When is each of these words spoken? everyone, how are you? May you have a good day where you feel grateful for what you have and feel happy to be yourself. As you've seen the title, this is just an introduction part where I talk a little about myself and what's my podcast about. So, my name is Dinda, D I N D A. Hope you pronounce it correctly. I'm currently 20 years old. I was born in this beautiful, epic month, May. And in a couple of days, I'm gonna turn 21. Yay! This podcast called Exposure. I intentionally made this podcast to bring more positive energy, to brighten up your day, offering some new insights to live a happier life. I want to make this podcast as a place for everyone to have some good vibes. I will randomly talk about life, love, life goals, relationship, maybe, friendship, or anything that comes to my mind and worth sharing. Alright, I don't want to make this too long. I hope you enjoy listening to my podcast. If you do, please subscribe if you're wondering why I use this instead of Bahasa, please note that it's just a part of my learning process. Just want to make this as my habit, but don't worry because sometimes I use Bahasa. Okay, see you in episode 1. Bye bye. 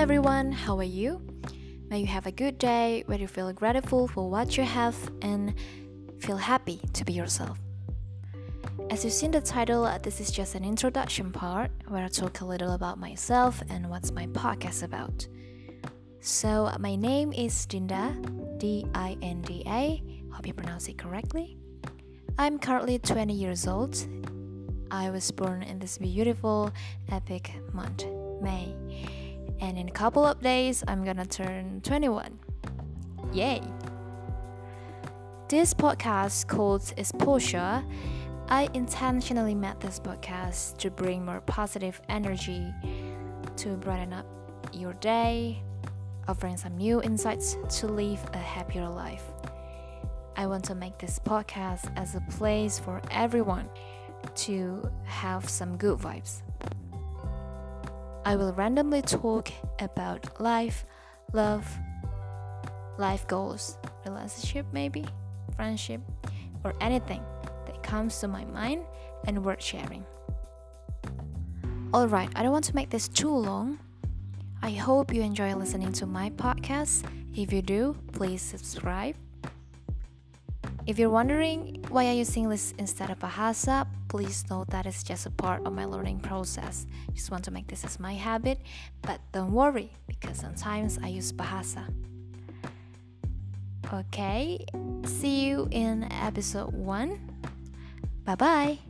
everyone, 0.00 0.50
how 0.50 0.78
are 0.78 0.82
you? 0.82 1.20
May 1.90 2.00
you 2.00 2.06
have 2.06 2.24
a 2.24 2.32
good 2.32 2.56
day 2.56 3.02
where 3.04 3.18
you 3.18 3.28
feel 3.28 3.52
grateful 3.52 4.08
for 4.08 4.30
what 4.30 4.56
you 4.56 4.64
have 4.64 4.96
and 5.20 5.52
feel 6.20 6.38
happy 6.38 6.80
to 6.94 7.04
be 7.04 7.12
yourself. 7.12 7.58
As 8.88 9.04
you've 9.04 9.12
seen 9.12 9.30
the 9.30 9.42
title, 9.42 9.86
this 10.02 10.18
is 10.18 10.30
just 10.30 10.54
an 10.54 10.64
introduction 10.64 11.30
part 11.30 11.70
where 11.88 12.02
I 12.02 12.08
talk 12.08 12.40
a 12.40 12.46
little 12.46 12.72
about 12.72 12.98
myself 12.98 13.62
and 13.68 13.90
what's 13.90 14.10
my 14.10 14.26
podcast 14.28 14.84
about. 14.84 15.28
So, 16.20 16.74
my 16.78 16.96
name 16.96 17.34
is 17.34 17.66
Dinda, 17.66 18.58
D 18.58 18.86
I 18.94 19.18
N 19.20 19.42
D 19.42 19.62
A. 19.66 20.02
Hope 20.32 20.46
you 20.46 20.54
pronounce 20.54 20.88
it 20.88 20.96
correctly. 20.96 21.58
I'm 22.38 22.58
currently 22.58 22.98
20 22.98 23.34
years 23.34 23.66
old. 23.66 23.98
I 24.90 25.10
was 25.10 25.30
born 25.30 25.62
in 25.62 25.78
this 25.78 25.98
beautiful, 25.98 26.70
epic 27.10 27.52
month, 27.74 28.06
May. 28.40 28.74
And 29.70 29.78
in 29.78 29.86
a 29.86 29.92
couple 29.92 30.26
of 30.26 30.40
days, 30.40 30.82
I'm 30.88 31.04
gonna 31.04 31.24
turn 31.24 31.80
21. 31.82 32.40
Yay! 33.32 33.62
This 35.48 35.72
podcast 35.72 36.48
called 36.48 36.92
Exposure. 36.96 37.84
I 38.48 38.68
intentionally 38.74 39.54
made 39.54 39.78
this 39.78 40.00
podcast 40.00 40.78
to 40.78 40.90
bring 40.90 41.24
more 41.24 41.40
positive 41.42 42.00
energy, 42.08 42.66
to 43.58 43.76
brighten 43.76 44.12
up 44.12 44.26
your 44.72 44.94
day, 44.94 45.62
offering 46.26 46.56
some 46.56 46.76
new 46.76 47.00
insights 47.02 47.56
to 47.78 47.86
live 47.86 48.18
a 48.32 48.38
happier 48.38 48.88
life. 48.88 49.22
I 50.34 50.48
want 50.48 50.64
to 50.64 50.74
make 50.74 50.98
this 50.98 51.20
podcast 51.20 51.92
as 51.96 52.16
a 52.16 52.20
place 52.28 52.76
for 52.76 53.00
everyone 53.12 53.68
to 54.34 54.90
have 55.04 55.48
some 55.48 55.76
good 55.76 56.00
vibes. 56.00 56.42
I 58.24 58.36
will 58.36 58.52
randomly 58.52 59.02
talk 59.02 59.50
about 59.78 60.40
life, 60.40 60.84
love, 61.32 61.66
life 62.98 63.26
goals, 63.26 63.78
relationship, 64.04 64.66
maybe, 64.72 65.06
friendship, 65.56 66.00
or 66.64 66.74
anything 66.80 67.22
that 67.66 67.82
comes 67.82 68.18
to 68.20 68.28
my 68.28 68.44
mind 68.44 68.84
and 69.26 69.44
worth 69.44 69.62
sharing. 69.62 70.04
Alright, 71.94 72.30
I 72.36 72.42
don't 72.42 72.52
want 72.52 72.66
to 72.66 72.76
make 72.76 72.90
this 72.90 73.08
too 73.08 73.34
long. 73.34 73.78
I 74.62 74.70
hope 74.70 75.14
you 75.14 75.22
enjoy 75.22 75.54
listening 75.54 75.92
to 75.94 76.06
my 76.06 76.30
podcast. 76.30 77.04
If 77.34 77.52
you 77.52 77.62
do, 77.62 77.96
please 78.12 78.42
subscribe 78.42 79.16
if 80.86 80.98
you're 80.98 81.10
wondering 81.10 81.84
why 81.88 82.06
I 82.06 82.12
use 82.12 82.34
this 82.34 82.74
instead 82.78 83.10
of 83.10 83.18
Bahasa, 83.18 83.86
please 84.08 84.44
note 84.50 84.70
that 84.70 84.86
it's 84.86 85.02
just 85.02 85.26
a 85.26 85.30
part 85.30 85.66
of 85.66 85.72
my 85.72 85.84
learning 85.84 86.20
process. 86.20 86.86
Just 87.14 87.30
want 87.30 87.44
to 87.44 87.50
make 87.50 87.68
this 87.68 87.84
as 87.84 88.00
my 88.00 88.14
habit, 88.14 88.58
but 89.02 89.20
don't 89.32 89.52
worry 89.52 89.92
because 90.06 90.38
sometimes 90.38 90.98
I 91.02 91.08
use 91.08 91.32
Bahasa. 91.32 91.92
Okay, 93.92 94.64
see 95.04 95.46
you 95.46 95.68
in 95.70 96.04
episode 96.12 96.72
1. 96.72 97.18
Bye 98.24 98.34
bye. 98.34 98.89